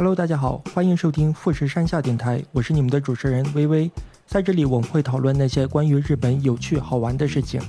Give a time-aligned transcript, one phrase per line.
[0.00, 3.90] Hello，大家好，欢迎收听富士山下电台，我是你们的主持人微微。
[4.26, 7.60] 在这里，我们会讨论那些关于日本有趣好玩的事情。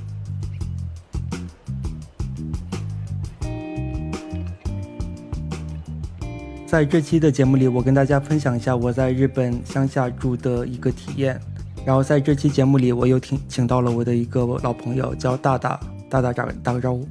[6.66, 11.38] 在这期的节目里，我跟大家分享一下我在日本乡下住的一个体验。
[11.86, 15.78] 然后在这期节目里，我又请请到了我的一个老朋友，叫大大。
[16.10, 17.06] 大大打打个招呼。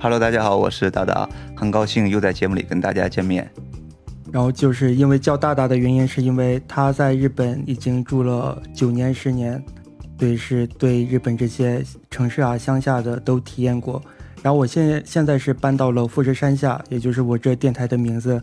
[0.00, 3.48] Hello，大家好，我是大大，很高兴又在节目里跟大家见面。
[4.32, 9.62] 然后就是因为叫大大的原因，是因为他在日本已经住了九年十年，
[10.18, 14.02] 对，是对日本这些城市啊、乡下的都体验过。
[14.42, 18.42] 然后我现在现在是搬到了富士山下，也就是我这电台的名字。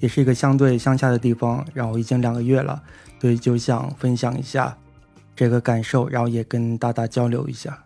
[0.00, 2.80] 也是一个相对乡下的地方，然后已经两个月了，
[3.20, 4.78] 所以就想分享一下
[5.34, 7.76] 这个感受，然后也跟大大交流一下。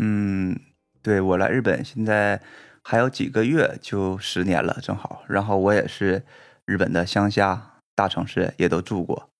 [0.00, 0.58] 嗯，
[1.00, 2.40] 对我来日本现在
[2.82, 5.22] 还有几个月就十年了，正好。
[5.28, 6.22] 然后我也是
[6.66, 9.30] 日本的乡下大城市也都住过，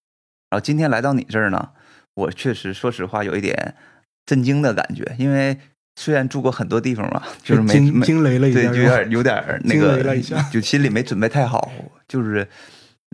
[0.50, 1.70] 然后今天来到你这儿呢，
[2.14, 3.74] 我确实说实话有一点
[4.24, 5.58] 震惊的感觉，因为。
[5.96, 10.02] 虽然住过很多地方嘛，就是没惊雷了一下，对，就有点有点 那个，
[10.50, 11.70] 就心里没准备太好。
[12.08, 12.48] 就是，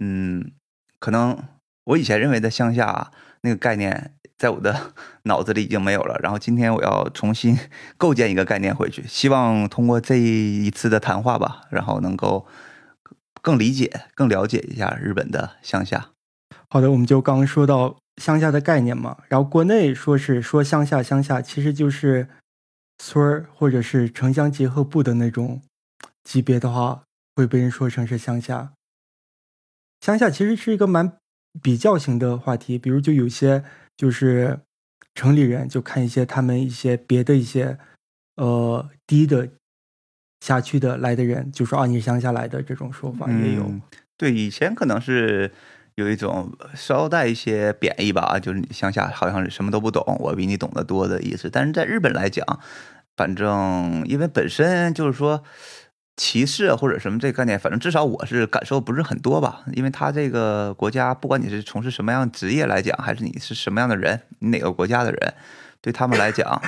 [0.00, 0.52] 嗯，
[1.00, 1.36] 可能
[1.86, 4.92] 我以前认为的乡下那个概念，在我的
[5.24, 6.18] 脑子里已经没有了。
[6.22, 7.58] 然后今天我要重新
[7.98, 12.46] 构建一个概念回去，希望通过这一次的谈话吧，然后能够
[13.42, 16.10] 更理解、更了解一下日本的乡下。
[16.70, 22.28] 好的，我们就刚刚说到乡下的概念嘛，然后国内说是说乡下，乡下其实就是。
[23.00, 25.62] 村儿或者是城乡结合部的那种
[26.24, 27.04] 级别的话，
[27.36, 28.72] 会被人说成是乡下。
[30.00, 31.12] 乡下其实是一个蛮
[31.62, 33.62] 比较型的话题，比如就有些
[33.98, 34.58] 就是
[35.14, 37.78] 城里人就看一些他们一些别的一些
[38.36, 39.50] 呃低的
[40.40, 43.70] 辖区的来的人，就说啊你是乡下来的这种说法也有。
[44.16, 45.52] 对，以前可能是。
[45.98, 51.50] 有一种稍带一些贬义吧，就是你乡下好像是什么都不懂，我比你懂得多的意思。
[51.50, 52.46] 但是在日本来讲，
[53.16, 55.42] 反正因为本身就是说
[56.18, 59.62] 歧视或者什么这概念，反正至少我是感受不是很多吧。
[59.72, 65.34] 因为他这个国家，不管你是从事什么样职业来讲，还是你是什么样的人，你哪个国家的人，
[65.80, 66.60] 对他们来讲，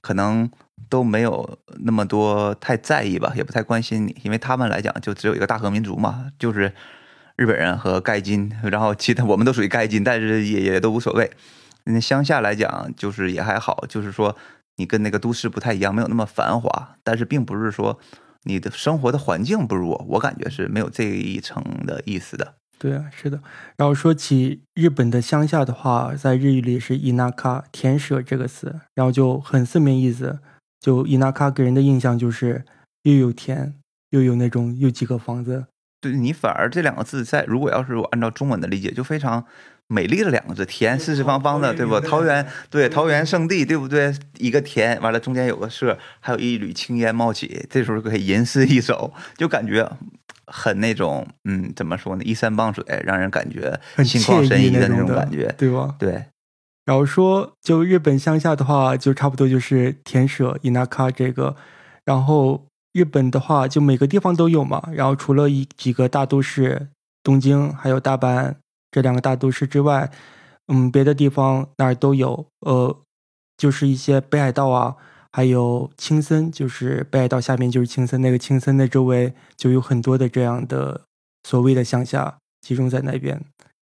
[0.00, 0.48] 可能
[0.88, 6.72] 都没有那么多太在意吧，也不太关心你，因为他们来讲就只有一个大和民族嘛，就是。
[7.36, 11.30] 日本人和盖金，然后其他我们都属于盖金，但是也也都无所谓。
[11.84, 14.36] 那乡下来讲，就是也还好，就是说
[14.76, 17.98] 你跟那个都市不太一样，没有那么繁华，但是并不是说
[18.44, 22.54] 你的生活的环境不如我，我感觉是没有这一层的意思的。
[22.78, 23.42] 对啊，是的。
[23.76, 30.38] 然后说起日本的乡下的话，在日语里是伊那卡田舍这个词，然后就很字面意思，
[30.80, 32.64] 就伊那卡给人的印象就是
[33.02, 33.74] 又有田，
[34.10, 35.66] 又有那种有几个房子。
[36.00, 39.44] 对你反而这两个字在如果要是我按照中文的理解，就非常
[39.90, 41.98] 美丽的两个字，田四四方方的，对不？
[42.00, 44.14] 桃园对桃园圣地，对不对？
[44.38, 49.90] 一个田，完了中间有个社，还有一缕青烟冒起，这时候可以吟诗一首，就感觉
[50.46, 52.22] 很那种，嗯，怎么说呢？
[52.24, 55.96] 依山傍水，让人感觉心旷神怡的那种感觉，对吧？
[55.98, 56.24] 对。
[56.84, 61.56] 然后说，就日本乡下的话，就差不多就是田舍伊那卡这个，
[62.04, 62.66] 然后。
[62.92, 64.82] 日本的话，就每个地方都有嘛。
[64.92, 66.88] 然后除了一几个大都市，
[67.22, 68.56] 东京还有大阪
[68.90, 70.10] 这两个大都市之外，
[70.68, 72.46] 嗯，别的地方那儿都有。
[72.60, 72.96] 呃，
[73.56, 74.96] 就是一些北海道啊，
[75.32, 81.02] 还有青森，就是北海道下面就是青森，那个青森的周围就有很多的这样的
[81.44, 83.40] 所谓的乡下，集中在那边。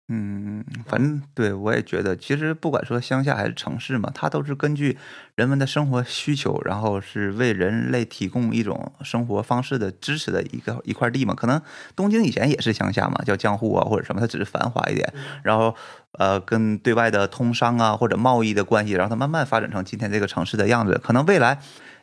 [0.08, 5.00] 嗯，反正对我也觉得，其实不管说乡下还是城市嘛，它都是根据
[5.34, 11.34] 人们的生活需求，然后是为人类提供一种生活方式的支持的一个一块地嘛。
[11.34, 11.60] 可能
[11.96, 15.12] 东京以前也是乡下嘛，叫江户啊或者什么，它只是繁华一点，
[15.42, 15.76] 然后
[16.20, 21.02] 呃跟对外的通商啊或者贸易的关系，然后它慢慢发展成今天这个城市的样子。
[21.04, 21.58] 可能未来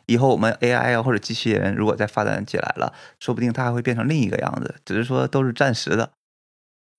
[0.07, 6.09] 以后我们 AI 啊或者机器人如果再发展起来了，说不定它还会变成另一个样子，只是说都是暂时的。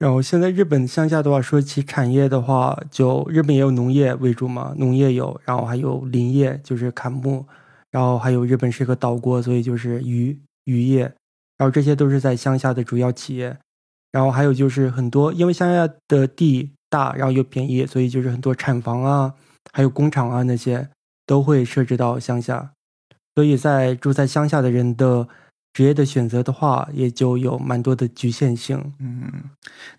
[0.04, 7.46] 然后现在日本乡下的话，说起产业的话，就日本也有农业为主嘛，农业有，然后还有林业，就是砍木，
[7.90, 11.04] 然后还有日本是个岛国，所以就是渔渔业，
[11.56, 13.56] 然后这些都是在乡下的主要企业。
[14.12, 19.32] 然后还有就是很多，因为乡下的地大，然后又便宜，所以就是很多产房啊，
[19.72, 20.86] 还有工厂啊那些
[21.24, 22.72] 都会设置到乡下，
[23.34, 25.26] 所以在住在乡下的人的。
[25.74, 28.94] 职业的选择的话，也就有蛮多的局限性。
[29.00, 29.50] 嗯，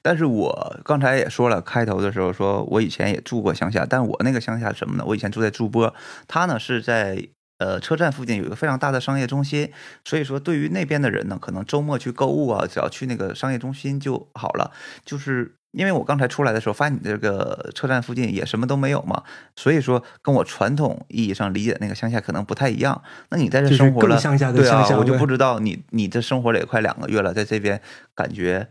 [0.01, 5.03] 但是我刚才也说了，开头的时候说我以前也住过乡下，但我那个乡下什么呢？
[5.05, 5.93] 我以前住在筑波，
[6.27, 7.27] 它呢是在
[7.57, 9.69] 呃车站附近有一个非常大的商业中心，
[10.05, 14.71] 所以说对于那边的人呢，可能周末去购物啊，只要去那个商业中心就好了。
[15.03, 19.23] 就是因为我刚才出来的时候，发现你这个车站附近也什么都没有嘛，
[19.55, 23.01] 所以说跟我传统意义上理解那个乡下可能不太一样。
[23.29, 27.79] 那你在这生活了，乡下的对啊乡，下味我就不知道你你这生活了也快两个月了，在这边
[28.15, 28.67] 感觉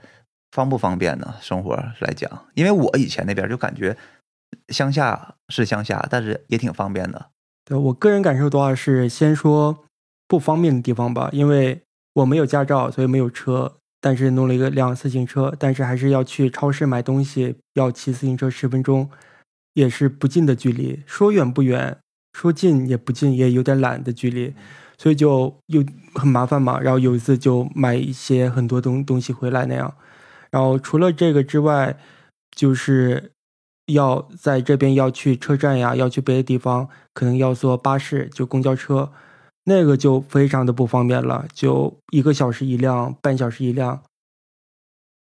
[0.52, 1.34] 方不方便呢？
[1.40, 3.96] 生活来讲，因为我以前那边就感觉
[4.68, 7.26] 乡下是乡下，但是也挺方便的。
[7.64, 9.84] 对我个人感受的话是，先说
[10.28, 11.82] 不方便的地方吧，因为
[12.14, 19.08] 我没有驾照，所以没有车，但是弄了一个辆自行车，但是还是要去超市买东西，要骑自行车十分钟，
[19.72, 21.96] 也是不近的距离，说远不远，
[22.34, 24.52] 说近也不近，也有点懒的距离，
[24.98, 25.82] 所以就又
[26.14, 26.78] 很麻烦嘛。
[26.78, 29.94] 然后有一次就买一些很多东东西回来那样，
[30.50, 31.96] 然后除了这个之外，
[32.54, 33.32] 就是
[33.86, 39.10] 要在这边要去车站呀，要去别的地方，可能要坐巴士，就公交车，
[39.64, 44.02] 那个就非常的不方便了，就一个小时一辆，半小时一辆，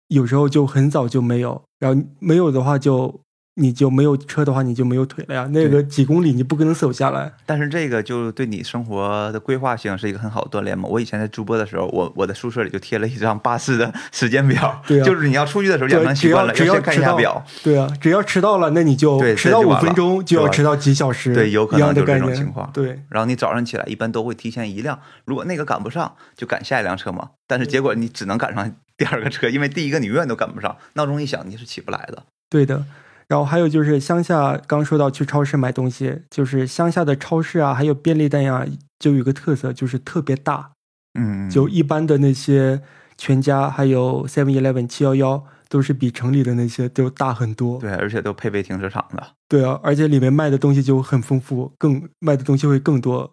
[0.07, 3.21] 有时候就很早就没有，然后没有的话就
[3.55, 7.31] 你就没有车的话你就没有腿了呀，那个几公里你不可能走下来。
[7.45, 10.89] 但是这个就对你生活的规划性是一个很好的锻炼嘛。
[10.89, 17.45] 我以前在直播的时候，我我的宿舍里就贴了一张巴士的时间表， 对啊就是你要出去的时候对养成习惯了，只要先看一下表。
[17.63, 22.17] 对啊，只要迟到了，那你就对迟到五分钟就要迟到几小时，对有可能就这。
[22.17, 27.31] 种情况对，然后你早上起来一般都会提前一辆，如果那个赶不上，就赶下一辆车嘛。
[27.45, 32.23] 但是结果你只能赶上第二个车，因为第一个你永远都赶不上，闹钟一响你是起不来的。
[32.49, 32.85] 对的。
[33.27, 38.65] 然后还有就是乡下，刚说到去超市买东西，就是乡下的超市啊，还有便利店呀、
[38.99, 40.71] 就有一个特色，就是特别大。
[41.19, 42.81] 嗯，就一般的那些
[43.17, 47.79] 全家，还有 Seven Eleven、七幺幺，都是比城里的那些都大很多。
[47.79, 49.35] 对，而且都配备停车场的。
[49.47, 53.31] 对啊，而且里面卖的东西就很丰富，更卖的东西会更多。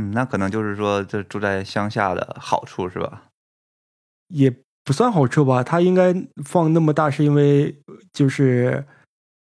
[0.00, 3.24] 嗯，那可能就是说这住在乡下的好处是吧？
[4.28, 4.54] 也
[4.88, 6.14] 不算好处吧，它应该
[6.46, 7.78] 放那么大，是因为
[8.10, 8.82] 就是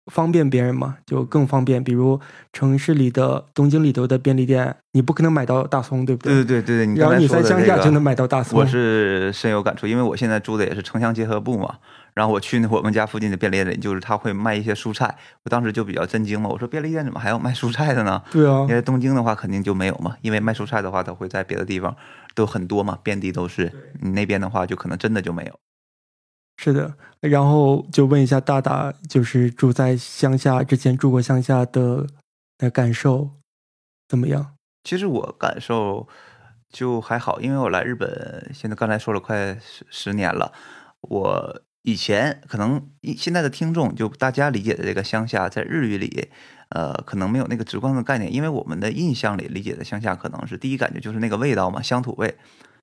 [0.07, 1.83] 方便别人嘛，就更方便。
[1.83, 2.19] 比如
[2.51, 8.59] 城市里的东京里头的便利店，你不可能买到大葱，对不对对对对对，你然后你在乡下就能买到大葱。
[8.59, 11.75] 我是深有感触，因为我现在住的也是城乡结合部嘛。
[12.13, 16.49] 然后我去那我们家附近的便利店，就是他会卖一些蔬菜，我当时就比较震惊嘛。
[16.49, 18.19] 我说便利店怎么还有卖蔬菜的呢？
[18.31, 21.95] 对啊因，为东京的话肯定就没有嘛，因为卖蔬菜的话，它会在别的地方
[22.33, 23.71] 都很多嘛，遍地都是。
[24.01, 25.59] 你那边的话，就可能真的就没有。
[26.57, 26.93] 是的。
[27.19, 32.05] 然后就问一下大大，就是住在乡下之前住过乡下的
[32.57, 33.31] 的感受
[34.07, 34.53] 怎么样？
[34.83, 36.07] 其实我感受
[36.69, 40.53] 就还好，因为我来日本，现在刚才说了快十十年了。
[41.01, 46.29] 我以前可能现在的听众就大家理解的这个乡下，在日语里，
[46.69, 52.37] 呃，可能没有那个直观的概念，因为我们的印象里理解的乡下，可能是第一感觉就是那个味道嘛，乡土味，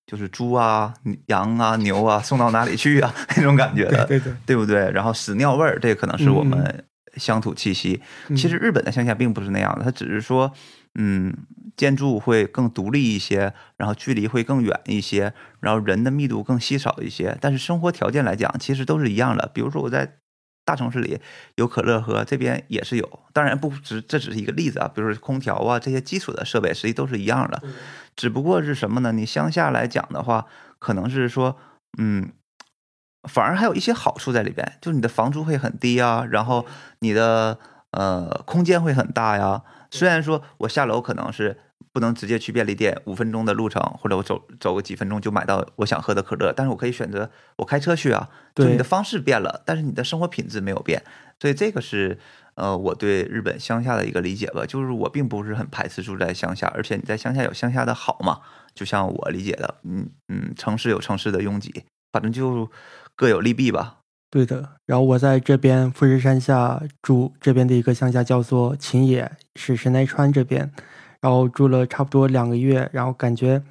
[0.07, 0.93] 就是猪啊、
[1.27, 4.91] 羊啊、牛啊送到哪里去啊那种感觉的，对对对，对不对？
[4.91, 6.85] 然后屎尿味儿，这可能是我嗯们
[7.17, 8.01] 乡土气息。
[8.29, 10.53] 嗯其实日本的乡下并不是那样的，它只是说，
[10.97, 11.35] 嗯，
[11.77, 19.51] 建筑会更独立一些，然后距离会更远一些，然后人的密度更稀少一些，但是生活条件来讲，其实都是一样的。
[19.55, 20.17] 比如说我在
[20.67, 21.19] 大城市里
[21.57, 27.63] 有可乐喝，这边也是有，当然不只这只是一个例子啊，比如说空调啊这些基础的设备，实际都是一样的，
[28.17, 29.13] 只不过是什么呢？
[29.13, 30.47] 你乡下来讲的话，
[30.79, 31.57] 可能是说，
[31.99, 32.33] 嗯。
[33.27, 36.67] 反而还有一些好处在里边，就是你的房租会很低啊，然后
[36.99, 37.59] 你的
[37.93, 39.63] 呃空间会很大呀。
[39.91, 41.57] 虽然说我下楼可能是
[41.91, 48.29] 不能直接去便利店，五分钟的路程，或者我走走个几分钟就买到我想喝的可乐，但是我可以选择我开车去啊。
[48.55, 51.03] 就你的方式变了，但是你的生活品质没有变，
[51.41, 52.19] 所以这个是
[52.57, 54.65] 呃我对日本乡下的一个理解吧。
[54.67, 58.41] 就是我并不是很排斥住在乡下，而且你在乡下有乡下的好嘛。
[58.75, 62.69] 就像我理解的，嗯嗯，城市有城市的拥挤，反正就
[63.15, 63.99] 各有利弊吧。
[64.31, 70.73] 对的，然后我在这边富士山下住，这边的一个乡下叫做秦野，是神奈川这边，
[71.21, 73.63] 然后住了差不多两个月，然后感觉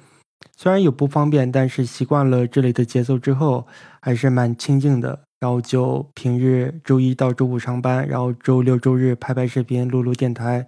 [0.56, 3.66] 虽然有不方便，但是习惯了这里的节奏之后，
[4.00, 5.20] 还是蛮清静的。
[5.44, 10.66] 然后就平日周一到周五上班，然后周六周日拍拍视频、录录电台，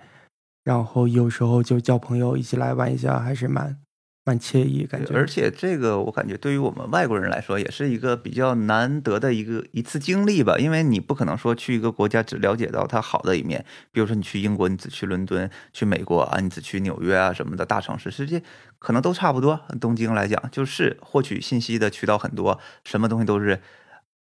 [0.64, 3.78] 然后有时候就叫朋友一起来玩一下，还是蛮
[4.26, 5.14] 蛮惬意感觉。
[5.14, 10.59] 而且这个我感觉对于我们外国人来说，也是一个比较难得的一个一次经历吧。
[10.59, 18.42] 因为你不可能说去一个国家只了解到它好的一面，比如说你去英国，你只去伦敦；去美国啊，你只去纽约啊什么的大城市，实际
[18.78, 19.59] 可能都差不多。
[19.80, 23.59] 东京来讲，就是获取信息的渠道很多，什么东西都是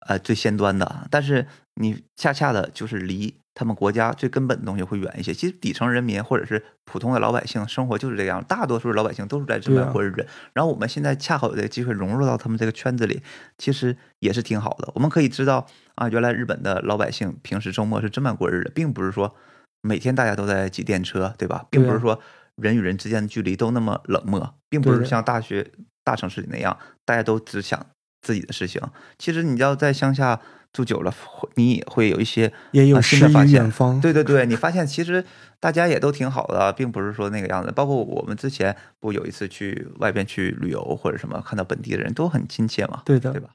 [0.08, 1.46] 呃最先端的，但是
[1.76, 5.34] 你恰恰的就是离他们国家最根本的东西会远一些。
[5.34, 10.26] 其实底层人民或者是普通的老百姓生活就是这样，大多数老百姓都是在这边过日子。
[10.54, 13.22] 然后我们现在恰好有这个机会融入到他们这个圈子里，
[13.58, 14.92] 其实也是挺好的。
[14.96, 19.36] 我们可以知道啊，原来日本的老百姓平时周末是这么过日子，并不是说
[19.82, 21.66] 每天大家都在挤电车，对吧？
[21.70, 22.20] 并不是说
[22.56, 25.72] 人与人之间的距离都那么冷漠，并不是像大学
[26.04, 27.86] 大城市里那样，大家都只想
[28.24, 28.82] 自己的事情。
[29.20, 30.42] 其实你要在乡下。
[30.74, 31.14] 住久了，
[31.54, 33.72] 你也会有一些也有新的发现。
[34.02, 35.24] 对对 对，你发现其实
[35.60, 37.72] 大家也都挺好的，并不是说那个样子。
[37.72, 43.04] 包括我们之前不有一次去外边去旅游或者什么，看到本地的人都很亲切嘛。
[43.06, 43.52] 对的，对吧？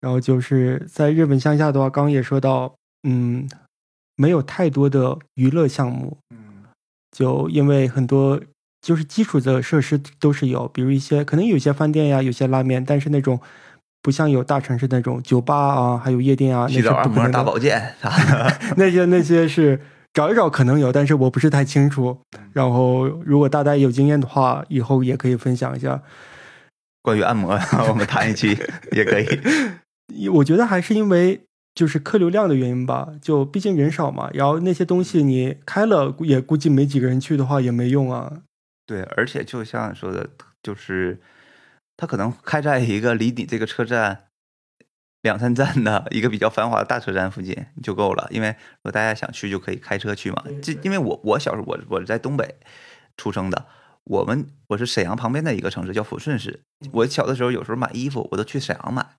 [0.00, 3.48] 然后就是在日本乡下的话，刚刚也说到，嗯，
[4.16, 6.18] 没有太多的娱乐项目。
[6.30, 6.64] 嗯，
[7.12, 8.42] 就因为很多
[8.86, 13.40] 就是基础的设施都是有，比如一些可能有些饭店呀，有些拉面，但是那种。
[14.02, 19.80] 不像有大城市那种酒吧啊，还有夜店啊，那摩、大保健 啥的，那些那些是
[20.12, 22.16] 找一找可能有，但是我不是太清楚。
[22.52, 26.00] 然后如果大家有经验的话，以后也可以分享一下
[27.02, 28.56] 关于按摩，我们谈一期
[28.94, 29.26] 也可以。
[30.28, 31.40] 我觉得还是因为
[31.74, 34.30] 就是客流量的原因吧，就毕竟人少嘛。
[34.32, 38.32] 然后那些东西你开了也估计没几个人去的话也没用啊。
[38.86, 40.30] 对，而且就像说的，
[40.62, 41.20] 就是。
[41.98, 44.26] 他可能开在一个离你这个车站
[45.22, 50.44] 两三站的一个比较繁华的大车站附近就够了，因为如果大家想去就可以开车去嘛。
[50.62, 52.56] 这因为我我小时候我我是在东北
[53.16, 53.64] 出生的，
[54.04, 56.60] 我们我是沈阳旁边的一个城市叫抚顺市。
[56.92, 59.16] 我小的时候有时候买衣服我都去沈阳买，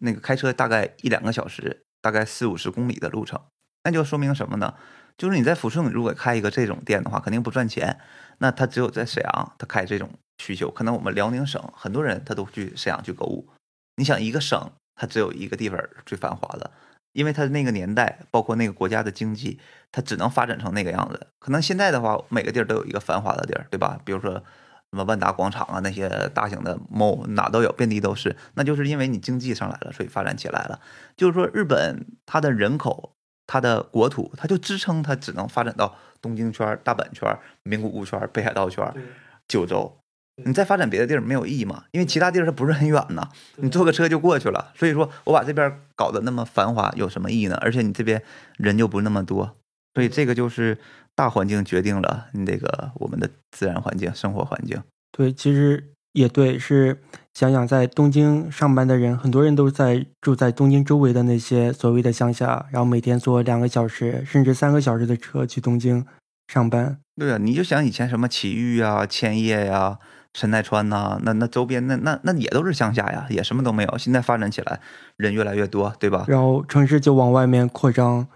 [0.00, 3.40] 那个开车大概一两个小时，大概四五十公里的路程，
[3.82, 4.74] 那就说明什么呢？
[5.22, 7.96] 就是你在抚顺如果开一个这种店的话，肯定不赚钱。
[8.38, 10.10] 那他只有在沈阳，他开这种。
[10.38, 13.46] 需求可能我们辽宁省很多人他都去沈阳去购物。
[13.94, 16.72] 你想一个省，它只有一个地方最繁华的，
[17.12, 19.60] 因为它那个年代，包括那个国家的经济，
[19.92, 21.28] 它只能发展成那个样子。
[21.38, 24.00] 可能现在的话，每个地儿都有一个繁华的地儿，对吧？
[24.04, 24.42] 比如说什
[24.96, 28.34] 么万达广场啊，那些大型的 mall 哪都有，遍地都是。
[28.54, 30.80] 那就是因为你经济上来了，所以发展起来了。
[31.16, 33.12] 就是说，日本它的人口、
[33.52, 38.90] 它的国土，它就支撑它只能发展到东京圈、大阪圈、名古屋圈、北海道圈、
[39.46, 39.94] 九州。
[40.42, 41.84] 你再发展别的地儿没有意义嘛？
[41.90, 44.72] 因为其他地儿它不是很远呐，你坐个车就过去了。
[44.74, 47.58] 所以说我把这边搞得那么繁华有什么意义呢？
[47.60, 48.22] 而且你这边
[48.56, 49.54] 人就不那么多，
[49.94, 50.78] 所以这个就是
[51.14, 54.82] 大环境决定了你这个我们的自然环境、生活环境。
[55.14, 57.00] 对，其实也对，是
[57.34, 66.04] 想想在东京上班的人，很多人都在住在东京周围的那些所谓的乡下，然后每天坐两个小时甚至三个小时的车去东京
[66.48, 66.98] 上班。
[67.16, 69.98] 对啊，你就想以前什么埼玉啊、千叶呀。
[70.34, 73.98] 神奈川呐，那那周边那那那也都是乡下呀，也什么都没有。
[73.98, 74.80] 现在发展起来，
[75.18, 76.24] 人越来越多，对吧？
[76.26, 78.26] 然后城市就往外面扩张。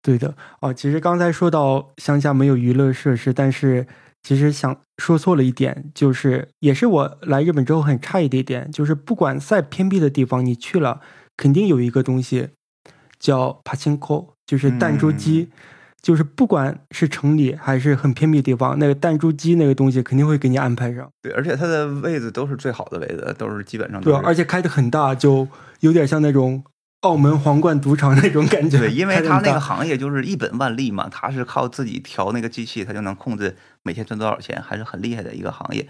[0.00, 3.88] 对的，哦，其实刚才说到乡下没有娱乐设施，但是
[4.26, 11.00] 其实想说错了一点，就是也是我来日本之后很诧异的一点，就是不管再偏僻的地方，你去了
[11.36, 12.48] 肯定有一个东西
[13.20, 15.48] 叫帕金扣，就是弹珠机。
[16.02, 21.08] 就是不管是城里还是很偏僻的地方，那个弹珠机那个东西肯定会给你安排上。
[21.22, 25.46] 对，而且它的位置都是最好的位置，都是基本上对，而且开的很大，就
[25.80, 26.62] 有点像那种
[27.00, 28.78] 澳门皇冠赌场那种感觉。
[28.78, 35.86] 对，因为他那个行业就是一本万利嘛，他是靠自己调那个机器，他就能控制每天赚多少钱，还是很厉害的一个行业。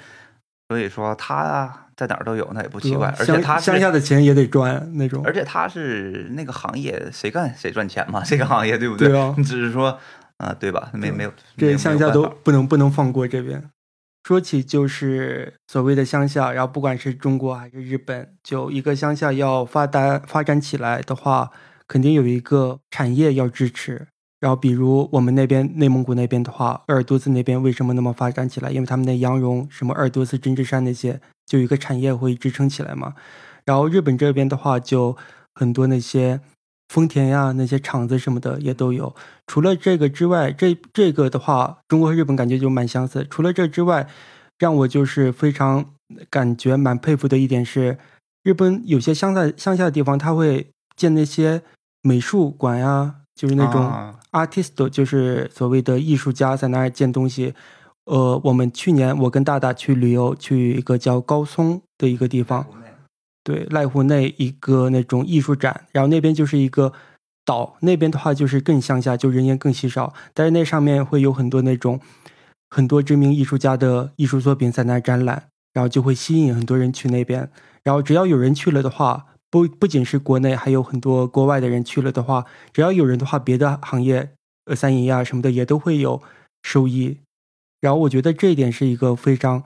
[0.69, 1.83] 所以说他。
[1.97, 3.09] 在哪儿都有，那也不奇怪。
[3.19, 5.23] 而且他乡下的钱也得赚那种。
[5.25, 8.23] 而且他是那个行业，谁干谁赚钱嘛？
[8.23, 9.09] 这个行业对不对？
[9.09, 9.35] 对啊。
[9.39, 9.99] 你 只是说
[10.37, 10.91] 啊，对吧？
[10.93, 13.71] 没没有，这乡下都不能不能放过这边。
[14.27, 21.53] 说起就是所谓的乡下，然后不管是中国还是日本，就一个乡下要发达发展起来的话，
[21.87, 24.09] 肯定有一个产业要支持。
[24.41, 28.73] 然后，比如我们那边内蒙古那边的话，鄂尔多斯那边为什么那么发展起来？
[28.73, 33.15] 因为他们的羊绒，什么鄂尔多斯针织衫那些，就一个产业会支撑起来嘛。
[33.65, 35.17] 然后日本这边的话，就
[35.55, 36.41] 很多那些
[36.89, 39.15] 丰田呀，那些厂子什么的也都有。
[39.47, 43.27] 除了这个之外，这这个的话，中国和日本感觉就蛮相似。
[43.31, 44.09] 除了这之外，
[44.59, 45.85] 让我就是非常
[46.31, 47.99] 感觉蛮佩服的一点是，
[48.43, 51.63] 日本有些乡下乡下的地方，他会建那些
[52.03, 53.17] 美术馆呀。
[53.37, 57.53] 就是那种 artist，就是所谓的艺术家在那儿建东西。
[58.07, 62.65] 呃，我们去年我跟大大去旅游，去一个叫高松的一个地方，
[63.47, 65.87] 对，濑户内一个那种艺术展。
[65.93, 66.93] 然后那边就是一个
[67.45, 70.13] 岛，那边的话就是更乡下，就人烟更稀少。
[70.35, 72.01] 但是那上面会有很多那种
[72.69, 77.49] 很多知名艺术家的艺术作品在那展览，然后就会吸引很多人去那边。
[77.85, 79.27] 然后只要有人去了的话。
[79.49, 84.33] 不不仅是国内，还有很多国外的人去了的话，只要有人的话，别的行业，
[84.65, 86.21] 呃，三营呀什么的也都会有
[86.65, 87.19] 收益。
[87.81, 89.63] 然后我觉得这一点是一个非常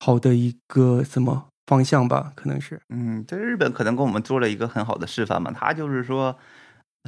[0.00, 2.80] 好的一个什么方向吧，可能是。
[2.88, 6.38] 嗯，这日本可能跟我们做了一个很好的示范嘛，他就是说，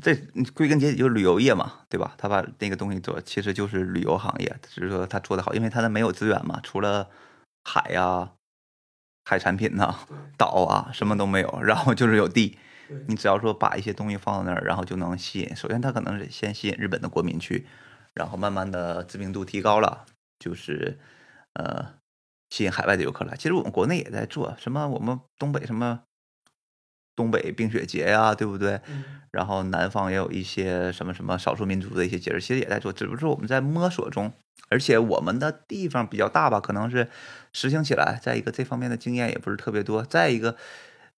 [0.03, 0.15] 这
[0.55, 2.15] 归根结底就是旅游业嘛，对吧？
[2.19, 7.09] 他把那个东西做，其实就是旅游行业，只是说他做的好，因为他的没有资源嘛，除了
[7.65, 8.33] 海呀、
[9.25, 9.95] 海产品呐、
[10.37, 12.59] 岛啊，什么都没有，然后就是有地。
[13.09, 15.57] 你只要说把一些东西放到那儿，然后就能吸引。
[15.57, 17.67] 首先，他可能是先吸引日本的国民去，
[18.13, 20.05] 然后慢慢的知名度提高了，
[20.39, 20.99] 就是
[21.55, 21.95] 呃
[22.51, 23.37] 吸引海外的游客来。
[23.37, 26.03] 其实我们国内也在做，什么我们东北什么
[27.17, 28.81] 东北冰雪节呀、对不对？
[29.31, 34.33] 然后南方也有一些什么什么少数民族的一些节日，其实也在做，只不过是我们在摸索中。
[34.71, 37.09] 而且我们的地方比较大吧，可能是
[37.53, 40.57] 实行起来，再一个这方面的经验也不是特别多，再一个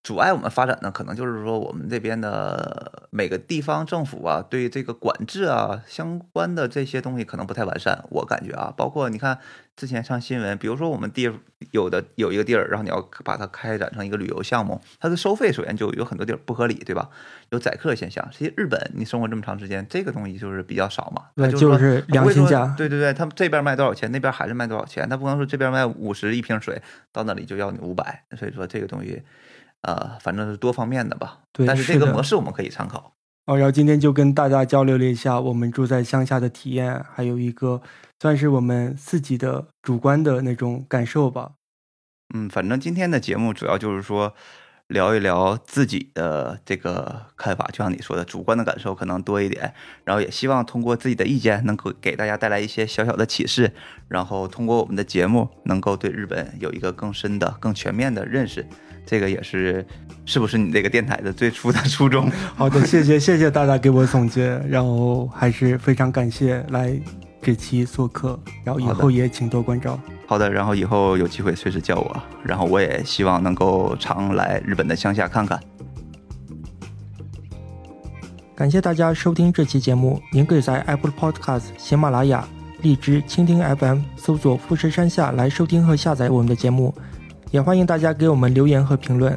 [0.07, 9.37] 阻碍我们发展呢，可能就是说我们这边的每个地方政府啊，对这个管制啊相关的这些东西可能不太完善，我感觉啊，包括你看
[9.75, 11.29] 之前上新闻，比如说我们地
[11.73, 17.11] 有的有一个地儿，然后你要把它开展成一个旅游项目，它的收费首先就有很多地儿不合理，对吧？
[17.51, 18.25] 有宰客现象。
[18.31, 22.73] 其实日本你生活这么长时间，这个东西就是比较少嘛，那，就就是良心价。
[22.79, 29.21] 对对对，他们这边卖多少钱，那边还是卖多少钱，他不能说这边卖五十一瓶水，到那里就要你五百，所以说这个东西。
[29.87, 31.39] 呃，反正是多方面的吧。
[31.53, 33.13] 对，但是这个模式我们可以参考。
[33.47, 37.81] 哦，然后今天就跟大家交流了一下我们住在乡下的体验，还有一个
[38.21, 41.53] 算是我们自己的主观的那种感受吧。
[42.35, 44.35] 嗯，反正今天的节目主要就是说
[44.89, 49.73] 聊一聊自己的这个看法，就像你说的，主观的感受可能多一点。
[50.05, 53.73] 然后也希望通过自己的意见，能够给大家带来一些小小的启示。
[54.09, 58.67] 然后通过我们的节目，能够对日本有一个更深的、更全面的认识。
[59.07, 59.87] 这个也是，
[60.25, 62.31] 是不是你这个电台的最初的初衷？
[62.57, 66.93] 好的，谢谢谢谢大家给我总结，然后还是非常感谢来
[67.41, 69.99] 这期做客，然后以后也请多关照。
[70.27, 75.59] 好的，然后以后有机会随时叫我，然后我也希望能够常来日本的乡下看看。
[78.57, 82.49] 感谢大家收听这期节目，您可以在 Apple Podcast、喜马拉雅、
[82.81, 86.93] 荔枝、蜻蜓 FM 搜索“富士山下”来收听和下载我们的节目。
[87.57, 89.35] 也欢迎大家给我们留言和评论。